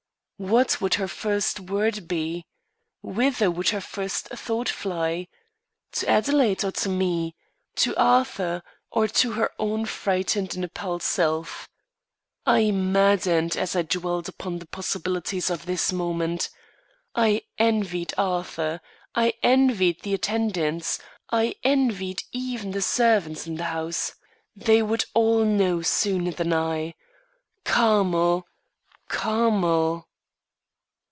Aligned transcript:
What 0.49 0.81
would 0.81 0.95
her 0.95 1.07
first 1.07 1.59
word 1.59 2.07
be? 2.07 2.47
Whither 3.03 3.51
would 3.51 3.69
her 3.69 3.79
first 3.79 4.29
thought 4.29 4.67
fly? 4.67 5.27
To 5.91 6.09
Adelaide 6.09 6.63
or 6.63 6.71
to 6.71 6.89
me; 6.89 7.35
to 7.75 7.95
Arthur 7.95 8.63
or 8.89 9.07
to 9.07 9.33
her 9.33 9.51
own 9.59 9.85
frightened 9.85 10.55
and 10.55 10.65
appalled 10.65 11.03
self? 11.03 11.69
I 12.43 12.71
maddened 12.71 13.55
as 13.55 13.75
I 13.75 13.83
dwelt 13.83 14.27
upon 14.27 14.57
the 14.57 14.65
possibilities 14.65 15.51
of 15.51 15.67
this 15.67 15.93
moment. 15.93 16.49
I 17.13 17.43
envied 17.59 18.11
Arthur; 18.17 18.81
I 19.13 19.33
envied 19.43 20.01
the 20.01 20.15
attendants; 20.15 20.97
I 21.31 21.53
envied 21.63 22.23
even 22.31 22.71
the 22.71 22.81
servants 22.81 23.45
in 23.45 23.57
the 23.57 23.65
house. 23.65 24.15
They 24.55 24.81
would 24.81 25.05
all 25.13 25.45
know 25.45 25.83
sooner 25.83 26.31
than 26.31 26.51
I. 26.51 26.95
Carmel! 27.63 28.47
Carmel! 29.07 30.07